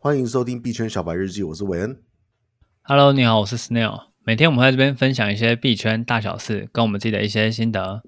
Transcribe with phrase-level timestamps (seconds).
[0.00, 2.00] 欢迎收听币圈小白日记，我是韦恩。
[2.82, 4.10] Hello，你好，我是 Snail。
[4.22, 8.04] 每天我们在这边分享一些币圈大小事，跟我们自己的一些心得。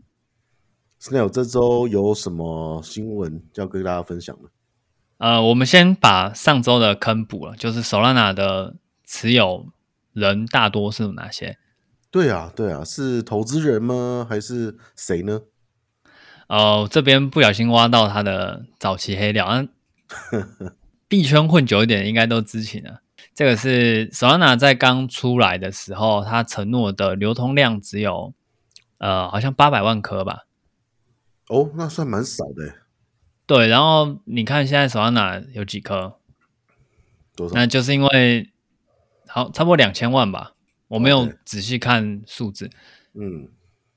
[1.01, 4.49] Snail，这周有什么新闻要跟大家分享呢？
[5.19, 9.67] 呃，我们先把上周的坑补了，就是 Solana 的持有
[10.13, 11.59] 人大多是哪些？
[12.13, 14.25] 对啊，对啊，是投资人吗？
[14.31, 15.41] 还是谁呢？
[16.47, 19.67] 哦、呃，这边不小心挖到他的早期黑料啊。
[21.11, 23.03] 币圈混久一点，应该都知情了。
[23.35, 28.33] 这个是 Solana 在刚出来的时候，他承诺的流通量只有
[28.99, 30.47] 呃，好像八百万颗吧。
[31.49, 32.75] 哦，那算蛮少的。
[33.45, 36.17] 对，然后你看现在 Solana 有几颗？
[37.35, 37.55] 多少？
[37.57, 38.53] 那就是因为
[39.27, 40.53] 好差不多两千万吧，
[40.87, 42.71] 我没有仔细看数字。
[43.15, 43.49] 嗯，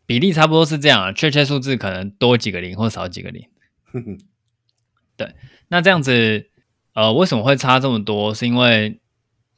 [0.07, 3.47] 比例差不多是这样啊，确切数字可能多几个零或少几个零。
[5.15, 5.35] 对，
[5.67, 6.49] 那这样子。
[6.93, 8.33] 呃，为什么会差这么多？
[8.33, 9.01] 是因为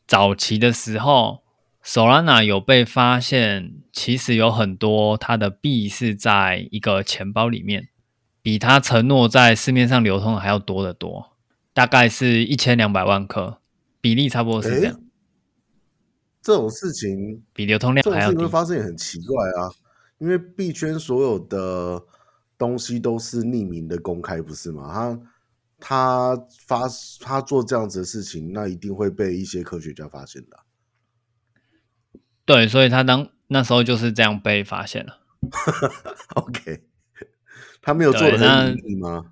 [0.08, 1.44] 早期的时候
[1.84, 7.90] ，Solana 有被发现，其实有很多它的币是在一个钱包里面，
[8.42, 11.34] 比它承诺在市面上流通的还要多得多，
[11.74, 13.60] 大概是一千两百万颗，
[14.00, 15.02] 比例差不多是这样。
[16.42, 19.68] 这种事情比流通量还要低，这种事情会发生也很奇怪啊，
[20.20, 22.02] 因为币圈所有的
[22.58, 24.90] 东西都是匿名的公开，不是吗？
[24.94, 25.20] 它
[25.80, 26.82] 他发
[27.20, 30.60] 他做这样子的事情，那一定会被一些科学家发现的。
[32.46, 35.20] 对，所以他当那时候就是这样被发现了。
[36.36, 36.84] OK，
[37.82, 39.32] 他没有做的很努力吗？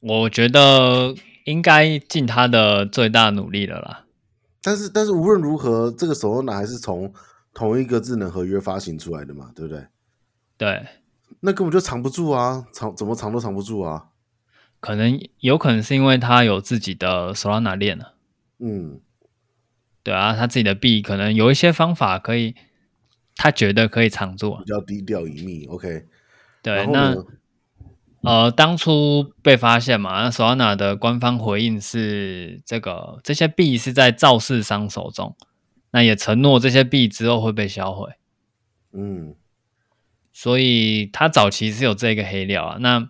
[0.00, 4.06] 我觉得应该尽他的最大努力了啦。
[4.62, 7.12] 但是，但是无论如何，这个 Solana 还是从
[7.52, 9.86] 同一个智能合约发行出来的嘛，对不对？
[10.56, 10.86] 对，
[11.40, 14.08] 那根本就藏不住啊，藏怎么藏都藏不住啊。
[14.84, 18.12] 可能有可能是因为他有自己的 Solana 链了，
[18.58, 19.00] 嗯，
[20.02, 22.54] 对啊，他自己的币可能有一些方法可以，
[23.34, 25.64] 他觉得可以藏住，比较低调隐秘。
[25.68, 26.04] OK，
[26.62, 27.16] 对，那
[28.20, 35.34] 呃，当初被发现嘛，那 Solana 的官方回应是这个这些币是在造市商手中，
[35.92, 38.10] 那也承诺这些币之后会被销毁，
[38.92, 39.34] 嗯，
[40.30, 43.08] 所以他早期是有这个黑料啊，那。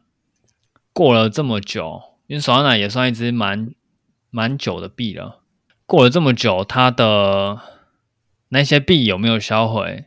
[0.95, 3.75] 过了这么久，因为 Solana 也算一只蛮
[4.31, 5.43] 蛮久的币了。
[5.87, 7.61] 过了这么久，它的
[8.49, 10.07] 那些币有没有销毁？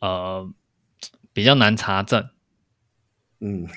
[0.00, 0.50] 呃，
[1.32, 2.28] 比较难查证。
[3.40, 3.68] 嗯，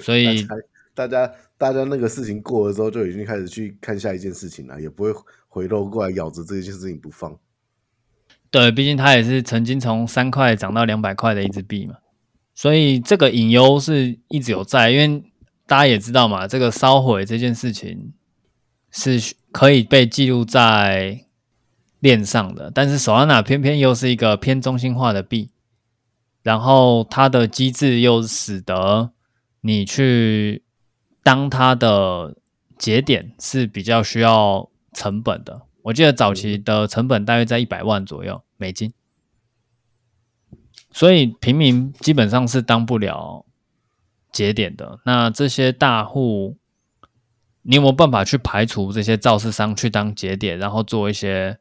[0.00, 0.46] 所以
[0.94, 5.12] 大家大家那个事情过了之后，就已经开始去看下一件事情了，也不会
[5.48, 7.38] 回头过来咬着这件事情不放。
[8.50, 11.98] 对，毕竟它也是曾经从三块涨到两百块的一只币嘛。
[12.60, 15.24] 所以这个隐忧是一直有在，因为
[15.66, 18.12] 大家也知道嘛，这个烧毁这件事情
[18.90, 21.24] 是可以被记录在
[22.00, 22.70] 链上的。
[22.70, 25.48] 但是 Solana 偏偏又是一个偏中心化的币，
[26.42, 29.12] 然后它的机制又使得
[29.62, 30.62] 你去
[31.22, 32.36] 当它的
[32.76, 35.62] 节点是比较需要成本的。
[35.84, 38.92] 我记得早期的成本大约在一百万左右美金。
[40.92, 43.44] 所以平民基本上是当不了
[44.32, 44.98] 节点的。
[45.04, 46.56] 那这些大户，
[47.62, 51.58] 你有没有办法去排除这些造市商去当节点，然后做一些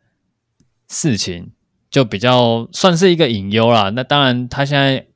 [0.88, 1.52] 事情，
[1.92, 3.92] 就比较算是一个隐忧啦。
[3.92, 5.08] 那当然，他现在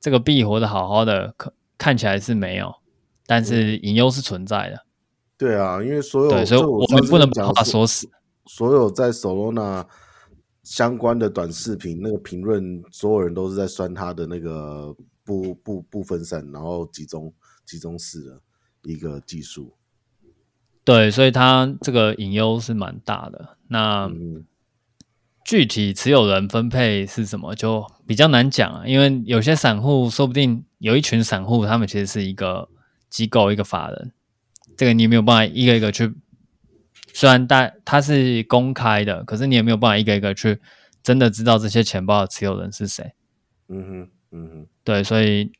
[0.00, 2.74] 这个币活得好好的，可看起来是没有，
[3.26, 4.76] 但是隐忧是存在的。
[4.76, 4.86] 嗯、
[5.36, 8.08] 对啊，因为所有，对，所以我们不能把话说死。
[8.46, 9.84] 所有在 Solana。
[10.68, 17.32] 相关的短视频那个评论，所有人都是在酸他的那个不不不分散，然后集中
[17.64, 18.38] 集中式的
[18.82, 19.72] 一个技术。
[20.84, 23.56] 对，所以他这个隐忧是蛮大的。
[23.68, 24.12] 那
[25.42, 28.86] 具体持有人分配是什么，就比较难讲啊。
[28.86, 32.68] 因为有些散户，说不定有一群散户，他们其实是一个
[33.08, 34.12] 机构、一个法人，
[34.76, 36.12] 这个你没有办法一个一个去。
[37.18, 40.60] 虽然大它是公开的，可是你也没有办法一个一个去
[41.02, 43.12] 真的知道这些钱包的持有人是谁。
[43.68, 45.50] 嗯哼，嗯哼，对，所以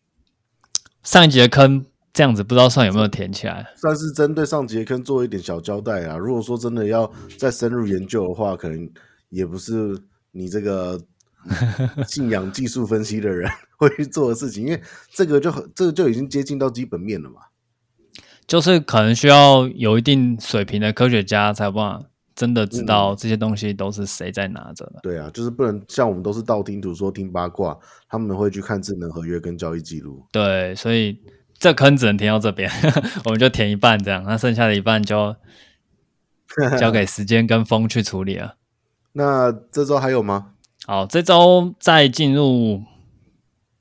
[1.03, 3.67] 上一集的坑这样子，不知道算有没有填起来？
[3.75, 6.17] 算是针对上集的坑做一点小交代啊。
[6.17, 8.89] 如果说真的要再深入研究的话，可能
[9.31, 10.01] 也不是
[10.31, 10.97] 你这个
[12.07, 17.41] 信仰技术分析的人会去做的事情，因为这个就很，这个就已经接近到基本面了嘛。
[18.49, 24.95] 就是可能需要有一定水平的科学家才有办法真的知道这些东西都是谁在拿着的。
[24.97, 25.01] 嗯。
[25.03, 27.79] 对啊，就是不能像我们都是道听途说、听八卦，
[28.09, 30.25] 他们会去看智能合约跟交易记录。
[30.33, 31.21] 对，所以
[31.59, 32.71] 这坑只能填到这边，
[33.27, 35.37] 我们就填一半这样，那剩下的一半就
[36.81, 38.55] 交给时间跟风去处理了。
[39.13, 40.53] 那这周还有吗？
[40.87, 42.83] 好，这周在进入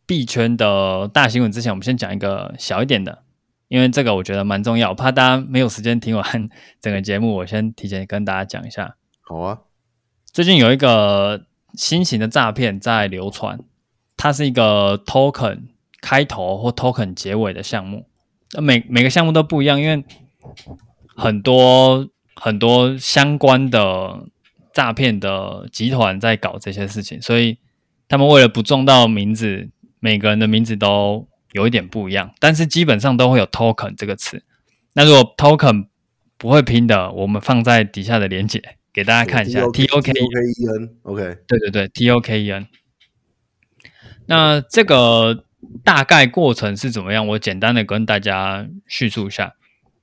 [0.06, 3.24] 币圈的大新闻之前，我们先讲一个小一点的，
[3.68, 6.50] 因为这个我觉得蛮重要，我怕大家没有时间听完
[6.82, 8.96] 整个节目，我先提前跟大家讲一下。
[9.22, 9.60] 好啊，
[10.32, 13.60] 最近有一个新型的诈骗在流传，
[14.16, 15.62] 它是一个 token
[16.02, 18.08] 开头或 token 结尾的项目，
[18.62, 20.04] 每每个项目都不一样，因为
[21.16, 24.26] 很多很多相关的。
[24.74, 27.58] 诈骗的集团在搞这些事情，所以
[28.08, 34.44] 他们为了不撞到名字，每个人的名字都有一点不一样，但是基本上都会有 token 这个词。
[34.94, 35.88] 那如果 token
[36.38, 38.62] 不会拼的，我们放在底下的连接
[38.94, 39.62] 给大家看一下。
[39.74, 42.68] T O K E N，OK，对对对，T O K E N。
[44.28, 45.44] 那这个
[45.84, 47.26] 大概过程是怎么样？
[47.30, 49.56] 我简单的跟大家叙述一下。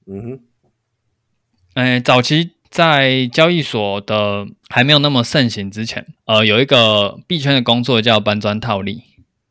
[0.07, 0.41] 嗯哼，
[1.75, 2.51] 哎，早期。
[2.75, 9.05] 在交易所的还没有那么盛行之前，呃，有一个币圈的工作叫搬砖套利，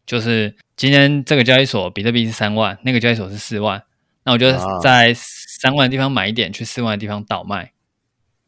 [0.05, 3.83] 就是今天这个交易所比特币是三万，那个交易所是四万，
[4.23, 4.51] 那我就
[4.81, 7.71] 在三万的地方买一点，去四万的地方倒卖，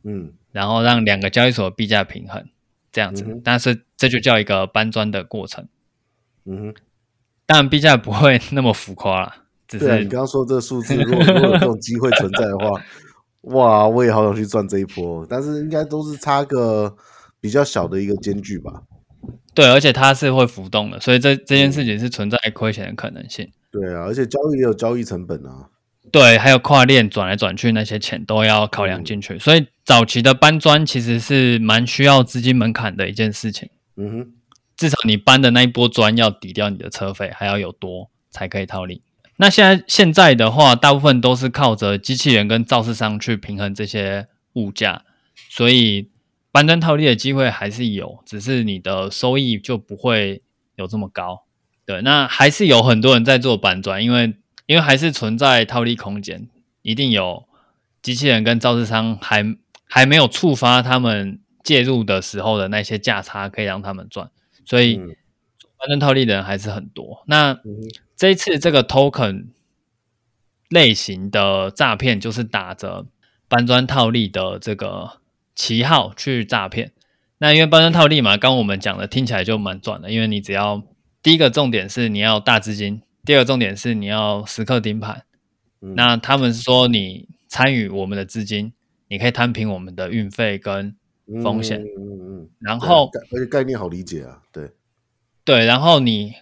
[0.03, 2.45] 嗯，然后让两个交易所币价平衡，
[2.91, 5.67] 这样子，嗯、但是这就叫一个搬砖的过程，
[6.45, 6.75] 嗯哼，
[7.45, 9.35] 当然币价不会那么浮夸啦，
[9.67, 12.81] 只是、啊、你刚刚说这个数字，如果如果有这种机会存在的话。
[13.49, 16.95] 哇，我也好想去赚这一波，但是应该都是差个
[17.39, 18.81] 比较小的一个间距吧。
[19.55, 23.49] 对，而且它是会浮动的，所以这这件事情是存在亏钱的可能性。
[23.71, 25.69] 对啊，而且交易也有交易成本啊。
[26.11, 33.69] 对，还有跨链转来转去那些钱都要考量进去，嗯、所以早期的搬砖其实是蛮需要资金门槛的一件事情。
[33.97, 34.31] 嗯哼，
[34.77, 39.01] 至少你搬的那一波砖要抵掉你的车费，还要有多才可以套利。
[39.37, 45.01] 那现在现在的话，大部分都是靠着机器人跟造市商去平衡这些物价，
[45.49, 46.11] 所以
[46.55, 50.41] 搬砖套利的机会还是有，只是你的收益就不会
[50.77, 51.43] 有这么高。
[51.85, 56.47] 对，那还是有很多人在做搬砖，因为因为还是存在套利空间，
[56.81, 57.45] 一定有
[58.01, 64.31] 机器人跟造市商还还没有触发他们介入的时候的那些价差可以让他们赚，
[64.63, 67.23] 所以搬砖套利的人还是很多。
[67.27, 67.51] 那。
[67.51, 69.47] 嗯这一次这个 token
[70.69, 73.05] 类型的诈骗，就是打着
[73.49, 75.17] 搬砖套利的这个
[75.55, 76.91] 旗号去诈骗。
[77.39, 80.83] 那因为包装套利嘛，刚刚我们讲的听起来就蛮赚的，因为你只要
[81.23, 85.23] 第一个重点是你要大资金，第二个重点是你要时刻盯盘。
[85.81, 88.73] 嗯、那他们说你参与我们的资金，
[89.07, 90.95] 你可以摊平我们的运费跟
[91.41, 91.81] 风险。
[91.81, 92.49] 嗯嗯嗯。
[92.59, 94.71] 然后而且概念好理解啊，对
[95.43, 96.33] 对，然后你。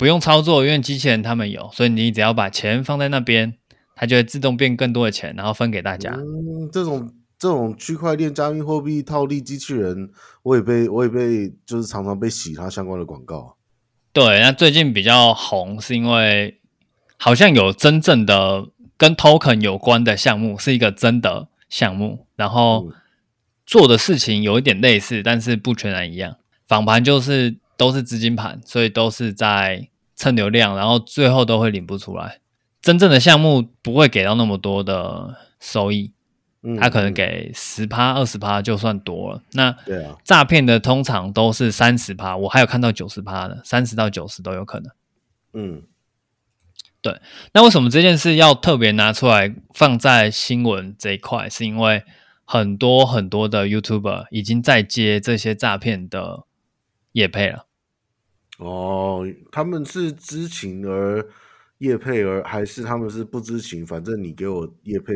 [0.00, 3.52] 不用操作，因为机器人他们有，所以你只要把钱放在那边，
[3.94, 6.10] 它就会自动变更多的钱，然后分给大家。
[6.16, 10.10] 嗯，这种这种区块链加密货币套利机器人，
[10.44, 13.56] 我也被我也被就是常常被洗它相关的广告。
[14.12, 16.60] 对，那最近比较红是因为
[17.16, 22.92] 好像有真正的跟 token 有关的项目，是一个真的项目，然后
[23.66, 26.36] 做的事情有一点类似，但是不全然一样。
[26.68, 27.56] 仿盘就是。
[27.80, 32.38] 都是资金盘，所以都是在蹭流量，然后最后都会领不出来。
[32.82, 36.19] 真正的项目不会给到那么多的收益，嗯，
[36.78, 39.42] 他可能给十趴、二十趴就算多了。
[39.52, 44.92] 那对啊，诈骗的通常都是三十趴，我还有看到九十趴的，三十到九十都有可能。
[45.54, 45.82] 嗯，
[47.00, 47.20] 对。
[47.54, 51.48] 那为什么这件事要特别拿出来放在新闻这一块？
[51.48, 52.04] 是因为
[52.44, 56.44] 很多很多的 YouTuber 已经在接这些诈骗的
[57.12, 57.66] 业配了。
[58.58, 61.26] 哦，他们是知情而
[61.78, 63.86] 业配，而还是他们是不知情？
[63.86, 65.14] 反正你给我业配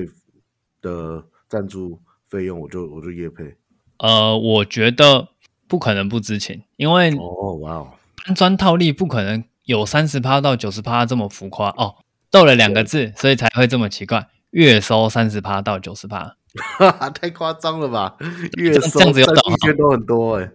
[0.81, 1.23] 的
[1.55, 3.55] 赞助费用，我就我就业配。
[3.99, 5.29] 呃，我觉得
[5.69, 7.91] 不可能不知情，因为哦，哇哦，
[8.27, 11.95] 搬砖套利不可能有三十趴到九十趴这么浮夸哦，
[12.31, 14.27] 逗了两个字，所以才会这么奇怪。
[14.51, 16.37] 月收三十趴到九十趴，
[16.79, 18.17] 哈哈，太夸张了吧？
[18.59, 20.51] 月收这样子有懂，一千都很多哎、欸。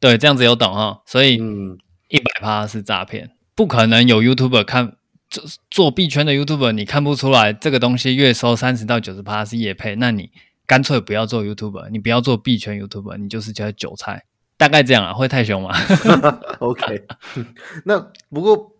[0.00, 1.78] 对，这样子有懂哈，所以嗯。
[2.08, 4.96] 一百趴是诈骗，不可能有 YouTuber 看
[5.28, 10.30] 做做币圈的 YouTuber，你看不出来这个东西月收三十到九十趴是业配，那你
[10.66, 14.24] 干脆不要做 YouTuber，你不要做币圈 YouTuber，你就是叫韭菜，
[14.56, 15.74] 大概这样啊，会太凶吗？
[16.60, 17.06] OK，
[17.84, 17.98] 那
[18.30, 18.72] 不过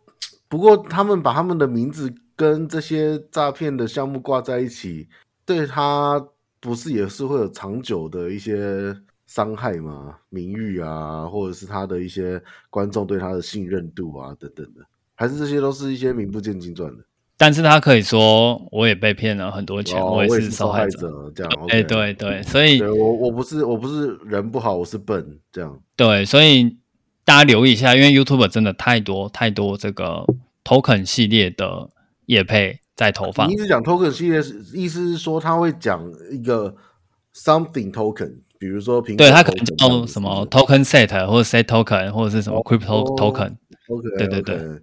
[0.49, 5.09] 不过他们把他们的名字跟这些诈骗的项目挂在一起，
[5.45, 6.25] 对他
[6.61, 8.97] 不是也是会有长久的一些。
[9.27, 14.87] 伤害吗，名誉啊，或者是他的一些观众对他的信任度啊，等等的，
[15.17, 17.03] 还是这些都是一些名不见经传的。
[17.39, 21.53] 但是他可以说我也被骗了很多钱，哦、我也是受害者，这样。
[21.69, 25.79] 哎、对对，所以我我不是我不是人不好，我是笨，这样。
[25.97, 26.79] 对，所以
[27.27, 30.25] 大家留意一下，因为 YouTube 真的太多太多这个
[30.65, 31.91] Token 系列的
[32.25, 33.47] 业配在投放。
[33.51, 34.39] 你一直讲 Token 系列，
[34.73, 36.75] 意思是说他会讲一个
[37.35, 43.57] Something Token，比如说苹果，对他可能叫什么 Token Set 或者 Set Token 或者是什么 Crypto Token，
[44.17, 44.81] 对对对。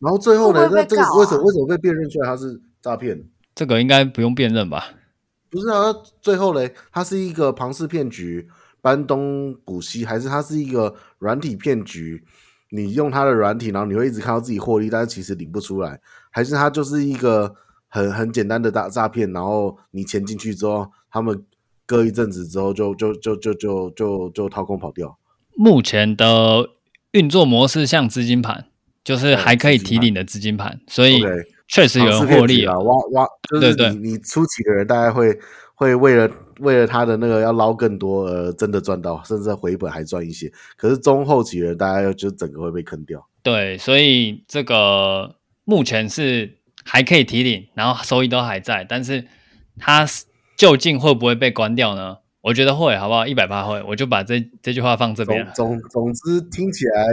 [0.00, 0.68] 然后最后呢？
[0.72, 3.22] 那这个为什么为什么被辨认出来他是诈骗？
[3.54, 4.86] 这个应该不用辨认吧？
[5.50, 5.92] 不是啊，
[6.22, 8.48] 最后嘞，它是一个庞氏骗局，
[8.80, 12.24] 搬东补西，还是它是一个软体骗局？
[12.70, 17.52] 你用它的软体，然后你会一直看到自己获利，但是其实领不出来，还是它就是一个
[17.88, 19.30] 很很简单的大诈骗？
[19.32, 21.44] 然后你钱进去之后，他们
[21.84, 25.18] 隔一阵子之后就就就就就就就掏空跑掉。
[25.56, 26.70] 目前的
[27.10, 28.69] 运作模式像资金盘。
[29.02, 31.22] 就是还可以提领的资金盘，所以
[31.68, 32.76] 确实有人获利啊。
[32.78, 35.36] 挖挖，就是你你初期的人大概会
[35.74, 40.52] 会为了为了他的那个要捞更多，呃，真的赚到，甚至回本还赚一些。
[40.76, 43.26] 可是中后期的人大概就整个会被坑掉。
[43.42, 49.24] 对，所以这个目前是还可以提领，然后收益都还在，但是
[49.78, 50.06] 它
[50.58, 52.18] 究竟会不会被关掉呢？
[52.42, 53.26] 我觉得会，好不好？
[53.26, 55.48] 一百八会，我就把这这句话放这边。
[55.54, 57.06] 总总之听起来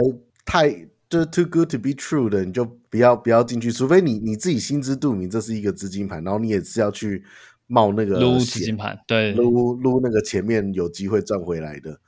[0.44, 0.86] 太。
[1.08, 7.24] 就是 too good to be true 的，你就不要不要进去，除非你你自己心知肚明这是一个资金盘，然后你也是要去
[7.66, 11.98] 冒那个撸资金盘，对，撸撸那个前面有机会赚回来的，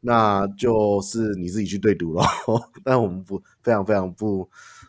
[0.00, 2.24] 那就是你自己去对赌咯。
[2.82, 4.48] 但我们不非常非常不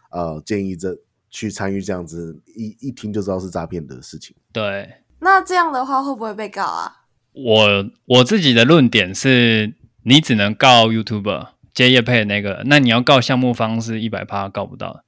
[0.09, 0.97] 呃建议这
[1.29, 4.35] 去参与这样子一一听就知道是诈骗的事情。
[4.51, 7.03] 对，那这样的话会不会被告啊？
[7.33, 11.49] 我我自己的论点是，你只能告 YouTuber。
[11.79, 15.05] 接业配的那个，那你要告项目方是一百趴告不到。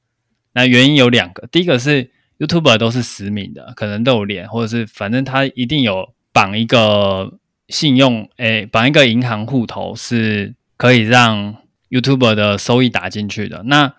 [0.54, 2.10] 那原因有两个，第一个是
[2.40, 7.34] YouTuber 都是实名的，可能都有脸，或者是反正他一定有绑一个
[7.68, 11.58] 信用，诶，绑一个银行户头是可以让
[11.90, 13.64] YouTuber 的收益打进去的。
[13.64, 13.94] 那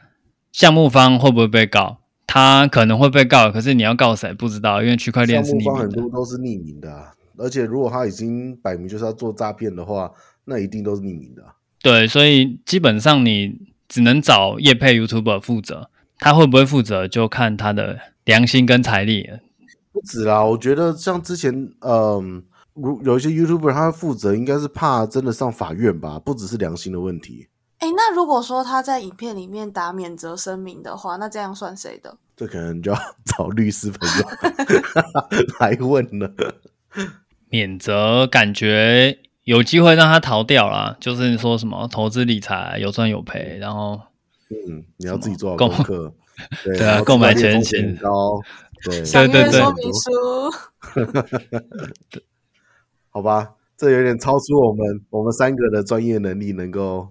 [0.50, 1.98] 项目方会不会被告？
[2.26, 5.64] 他可能会被告，可是你要告谁不知道，因为区块链是匿名的。
[5.64, 10.10] 项目方很多都是匿名的，啊而且如果他已经摆明就是要做诈骗的话，
[10.46, 11.44] 那一定都是匿名的。
[11.82, 13.58] 对，所以基本上你
[13.88, 19.28] 只能找业配 YouTuber 负责，他会不会负责就看他的良心跟财力。
[19.92, 27.48] 不止啦，我觉得像之前，嗯，如有一些 YouTuber 他负责，应该是怕真的上法院吧，不只是良心的问题。
[27.78, 32.16] 哎，那如果说他在影片里面打免责声明的话，那这样算谁的？
[32.36, 34.24] 这可能就要 找律师朋友
[35.58, 36.32] 来问了。
[37.50, 39.18] 免责感觉。
[39.44, 44.00] 有机会让他逃掉啦，就是说什么投资理财有赚有赔，然后
[44.50, 46.14] 嗯，你要自己做好功课，
[46.62, 48.40] 对，对啊，购买前景高，
[48.84, 50.10] 对，对对对，说明书，
[53.10, 57.08] 好吧，这有点超出我们我们三个的专业能力能够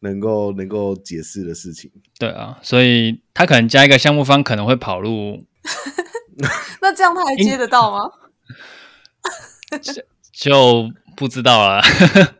[0.00, 1.90] 能够能够解释的事情。
[2.18, 5.44] 对啊，所以他可能加一个项目方可能会跑路，
[6.82, 8.10] 那这样他还接得到吗？
[10.32, 10.90] 就。
[11.18, 11.82] 不知道啊，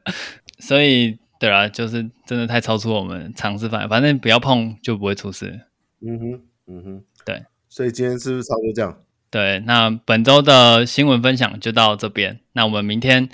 [0.61, 5.63] 所以对啊，就是真的太超出我们常识范围，反正不要碰就不会出事。
[6.01, 7.43] 嗯哼，嗯哼，对。
[7.69, 9.03] 所以今天是不是差不多这样？
[9.31, 12.41] 对，那本周的新闻分享就到这边。
[12.53, 13.29] 那我们明天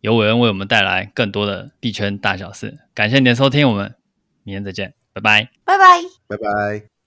[0.00, 2.78] 由伟恩为我们带来更多的币圈大小事。
[2.92, 3.94] 感谢您的收听，我们
[4.42, 6.97] 明天再见，拜拜，拜拜，拜拜。